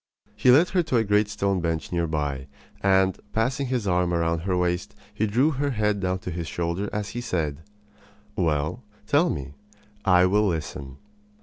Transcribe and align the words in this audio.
He 0.35 0.49
led 0.49 0.69
her 0.69 0.81
to 0.81 0.97
a 0.97 1.03
great 1.03 1.27
stone 1.29 1.61
bench 1.61 1.91
near 1.91 2.07
by; 2.07 2.47
and, 2.81 3.19
passing 3.33 3.67
his 3.67 3.85
arm 3.87 4.11
about 4.13 4.41
her 4.45 4.57
waist, 4.57 4.95
he 5.13 5.27
drew 5.27 5.51
her 5.51 5.69
head 5.69 5.99
down 5.99 6.17
to 6.25 6.31
his 6.31 6.47
shoulder 6.47 6.89
as 6.91 7.09
he 7.09 7.21
said: 7.21 7.61
"Well, 8.35 8.83
tell 9.05 9.29
me. 9.29 9.53
I 10.03 10.25
will 10.25 10.47
listen." 10.47 10.97